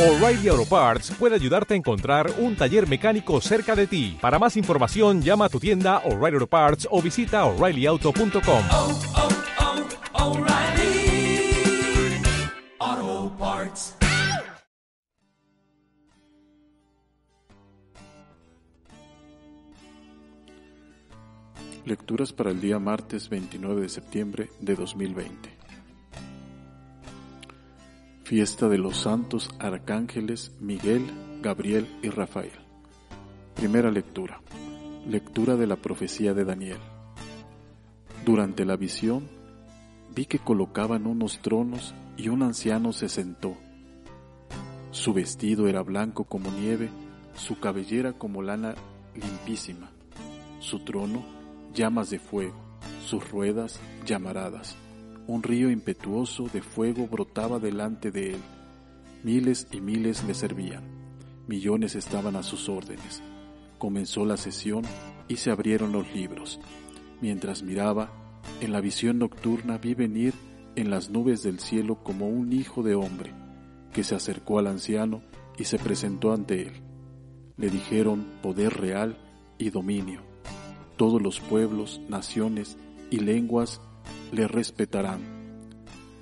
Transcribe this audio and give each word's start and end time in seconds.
O'Reilly 0.00 0.48
Auto 0.48 0.64
Parts 0.64 1.10
puede 1.10 1.34
ayudarte 1.34 1.74
a 1.74 1.76
encontrar 1.76 2.32
un 2.38 2.56
taller 2.56 2.88
mecánico 2.88 3.38
cerca 3.42 3.76
de 3.76 3.86
ti. 3.86 4.16
Para 4.18 4.38
más 4.38 4.56
información, 4.56 5.20
llama 5.20 5.44
a 5.44 5.48
tu 5.50 5.60
tienda 5.60 5.98
O'Reilly 6.06 6.36
Auto 6.36 6.46
Parts 6.46 6.88
o 6.90 7.02
visita 7.02 7.44
oreillyauto.com. 7.44 8.64
oh, 8.72 8.98
oh, 12.78 13.32
Parts. 13.38 13.94
Lecturas 21.84 22.32
para 22.32 22.52
el 22.52 22.62
día 22.62 22.78
martes 22.78 23.28
29 23.28 23.82
de 23.82 23.88
septiembre 23.90 24.48
de 24.60 24.76
2020. 24.76 25.59
Fiesta 28.30 28.68
de 28.68 28.78
los 28.78 28.96
santos 28.96 29.50
arcángeles 29.58 30.52
Miguel, 30.60 31.04
Gabriel 31.42 31.88
y 32.00 32.10
Rafael. 32.10 32.52
Primera 33.56 33.90
lectura. 33.90 34.40
Lectura 35.04 35.56
de 35.56 35.66
la 35.66 35.74
profecía 35.74 36.32
de 36.32 36.44
Daniel. 36.44 36.78
Durante 38.24 38.64
la 38.64 38.76
visión 38.76 39.26
vi 40.14 40.26
que 40.26 40.38
colocaban 40.38 41.08
unos 41.08 41.40
tronos 41.40 41.92
y 42.16 42.28
un 42.28 42.44
anciano 42.44 42.92
se 42.92 43.08
sentó. 43.08 43.56
Su 44.92 45.12
vestido 45.12 45.66
era 45.66 45.82
blanco 45.82 46.22
como 46.22 46.52
nieve, 46.52 46.88
su 47.34 47.58
cabellera 47.58 48.12
como 48.12 48.42
lana 48.42 48.76
limpísima, 49.16 49.90
su 50.60 50.84
trono 50.84 51.24
llamas 51.74 52.10
de 52.10 52.20
fuego, 52.20 52.54
sus 53.04 53.28
ruedas 53.28 53.80
llamaradas. 54.06 54.76
Un 55.26 55.42
río 55.42 55.70
impetuoso 55.70 56.48
de 56.52 56.62
fuego 56.62 57.06
brotaba 57.06 57.58
delante 57.58 58.10
de 58.10 58.34
él. 58.34 58.40
Miles 59.22 59.68
y 59.70 59.80
miles 59.80 60.24
le 60.24 60.34
servían. 60.34 60.82
Millones 61.46 61.94
estaban 61.94 62.36
a 62.36 62.42
sus 62.42 62.68
órdenes. 62.68 63.22
Comenzó 63.78 64.24
la 64.24 64.36
sesión 64.36 64.82
y 65.28 65.36
se 65.36 65.50
abrieron 65.50 65.92
los 65.92 66.12
libros. 66.14 66.60
Mientras 67.20 67.62
miraba, 67.62 68.10
en 68.60 68.72
la 68.72 68.80
visión 68.80 69.18
nocturna 69.18 69.78
vi 69.78 69.94
venir 69.94 70.34
en 70.76 70.90
las 70.90 71.10
nubes 71.10 71.42
del 71.42 71.60
cielo 71.60 72.02
como 72.02 72.28
un 72.28 72.52
hijo 72.52 72.82
de 72.82 72.94
hombre, 72.94 73.32
que 73.92 74.04
se 74.04 74.14
acercó 74.14 74.58
al 74.58 74.66
anciano 74.66 75.22
y 75.58 75.64
se 75.64 75.78
presentó 75.78 76.32
ante 76.32 76.62
él. 76.62 76.82
Le 77.56 77.68
dijeron 77.70 78.26
poder 78.42 78.74
real 78.74 79.18
y 79.58 79.70
dominio 79.70 80.30
todos 81.00 81.22
los 81.22 81.40
pueblos, 81.40 81.98
naciones 82.10 82.76
y 83.10 83.20
lenguas 83.20 83.80
le 84.32 84.48
respetarán. 84.48 85.20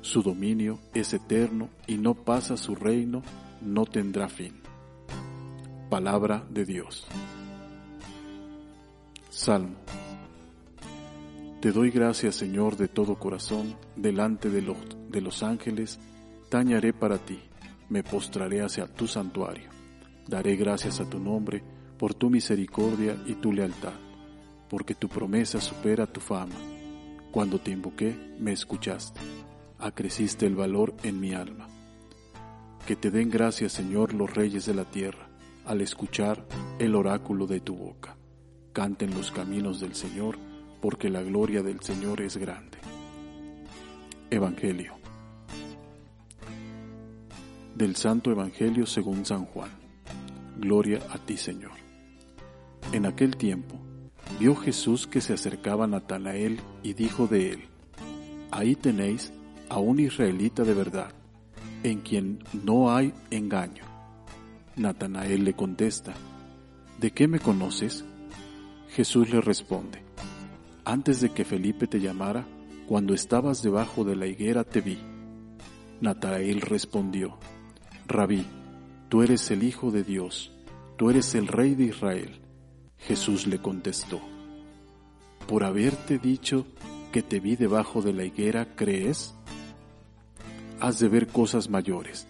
Su 0.00 0.22
dominio 0.22 0.78
es 0.94 1.12
eterno 1.12 1.68
y 1.86 1.98
no 1.98 2.14
pasa 2.14 2.56
su 2.56 2.74
reino, 2.74 3.22
no 3.60 3.84
tendrá 3.84 4.28
fin. 4.28 4.60
Palabra 5.88 6.44
de 6.48 6.64
Dios. 6.64 7.06
Salmo. 9.28 9.76
Te 11.60 11.72
doy 11.72 11.90
gracias, 11.90 12.36
Señor, 12.36 12.76
de 12.76 12.88
todo 12.88 13.18
corazón, 13.18 13.76
delante 13.96 14.48
de 14.48 14.62
los, 14.62 14.78
de 15.10 15.20
los 15.20 15.42
ángeles, 15.42 15.98
tañaré 16.48 16.94
para 16.94 17.18
ti, 17.18 17.38
me 17.90 18.02
postraré 18.02 18.62
hacia 18.62 18.86
tu 18.86 19.06
santuario. 19.06 19.68
Daré 20.26 20.56
gracias 20.56 21.00
a 21.00 21.10
tu 21.10 21.18
nombre 21.18 21.62
por 21.98 22.14
tu 22.14 22.30
misericordia 22.30 23.16
y 23.26 23.34
tu 23.34 23.52
lealtad 23.52 24.10
porque 24.70 24.94
tu 24.94 25.08
promesa 25.08 25.60
supera 25.60 26.06
tu 26.06 26.20
fama. 26.20 26.54
Cuando 27.30 27.60
te 27.60 27.70
invoqué, 27.70 28.16
me 28.38 28.52
escuchaste. 28.52 29.20
Acreciste 29.78 30.46
el 30.46 30.56
valor 30.56 30.94
en 31.04 31.20
mi 31.20 31.32
alma. 31.32 31.68
Que 32.86 32.96
te 32.96 33.10
den 33.10 33.30
gracias, 33.30 33.72
Señor, 33.72 34.14
los 34.14 34.34
reyes 34.34 34.66
de 34.66 34.74
la 34.74 34.84
tierra, 34.84 35.28
al 35.64 35.80
escuchar 35.80 36.44
el 36.80 36.96
oráculo 36.96 37.46
de 37.46 37.60
tu 37.60 37.76
boca. 37.76 38.16
Canten 38.72 39.14
los 39.14 39.30
caminos 39.30 39.80
del 39.80 39.94
Señor, 39.94 40.38
porque 40.80 41.08
la 41.08 41.22
gloria 41.22 41.62
del 41.62 41.80
Señor 41.80 42.20
es 42.20 42.36
grande. 42.36 42.78
Evangelio. 44.28 44.94
Del 47.76 47.94
Santo 47.94 48.32
Evangelio 48.32 48.86
según 48.86 49.24
San 49.24 49.44
Juan. 49.44 49.70
Gloria 50.56 51.00
a 51.10 51.18
ti, 51.18 51.36
Señor. 51.36 51.72
En 52.92 53.06
aquel 53.06 53.36
tiempo, 53.36 53.80
vio 54.38 54.56
Jesús 54.56 55.06
que 55.06 55.20
se 55.20 55.32
acercaba 55.32 55.84
a 55.84 55.88
Natanael 55.88 56.60
y 56.82 56.94
dijo 56.94 57.26
de 57.26 57.50
él, 57.50 57.64
Ahí 58.50 58.74
tenéis 58.74 59.32
a 59.68 59.78
un 59.78 60.00
israelita 60.00 60.64
de 60.64 60.74
verdad, 60.74 61.12
en 61.82 62.00
quien 62.00 62.42
no 62.64 62.94
hay 62.94 63.12
engaño. 63.30 63.84
Natanael 64.76 65.44
le 65.44 65.54
contesta, 65.54 66.14
¿De 66.98 67.12
qué 67.12 67.28
me 67.28 67.38
conoces? 67.38 68.04
Jesús 68.90 69.30
le 69.30 69.40
responde, 69.40 70.02
Antes 70.84 71.20
de 71.20 71.30
que 71.30 71.44
Felipe 71.44 71.86
te 71.86 72.00
llamara, 72.00 72.46
cuando 72.86 73.14
estabas 73.14 73.62
debajo 73.62 74.02
de 74.04 74.16
la 74.16 74.26
higuera 74.26 74.64
te 74.64 74.80
vi. 74.80 74.98
Natanael 76.00 76.60
respondió, 76.60 77.38
Rabí, 78.06 78.44
tú 79.08 79.22
eres 79.22 79.50
el 79.52 79.62
Hijo 79.62 79.92
de 79.92 80.02
Dios, 80.02 80.52
tú 80.96 81.08
eres 81.08 81.34
el 81.36 81.46
Rey 81.46 81.76
de 81.76 81.84
Israel. 81.84 82.40
Jesús 83.06 83.46
le 83.46 83.58
contestó, 83.58 84.20
¿por 85.46 85.64
haberte 85.64 86.18
dicho 86.18 86.66
que 87.12 87.22
te 87.22 87.40
vi 87.40 87.56
debajo 87.56 88.02
de 88.02 88.12
la 88.12 88.24
higuera 88.24 88.74
crees? 88.76 89.34
Has 90.80 90.98
de 90.98 91.08
ver 91.08 91.26
cosas 91.26 91.68
mayores. 91.68 92.26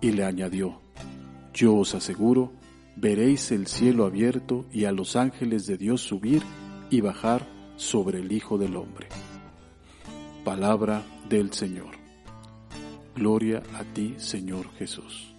Y 0.00 0.10
le 0.10 0.24
añadió, 0.24 0.80
yo 1.54 1.76
os 1.76 1.94
aseguro, 1.94 2.52
veréis 2.96 3.52
el 3.52 3.66
cielo 3.66 4.04
abierto 4.04 4.66
y 4.72 4.84
a 4.84 4.92
los 4.92 5.16
ángeles 5.16 5.66
de 5.66 5.76
Dios 5.76 6.00
subir 6.00 6.42
y 6.90 7.00
bajar 7.00 7.46
sobre 7.76 8.18
el 8.18 8.32
Hijo 8.32 8.58
del 8.58 8.76
Hombre. 8.76 9.08
Palabra 10.44 11.02
del 11.28 11.52
Señor. 11.52 11.96
Gloria 13.14 13.62
a 13.74 13.84
ti, 13.84 14.14
Señor 14.18 14.72
Jesús. 14.72 15.34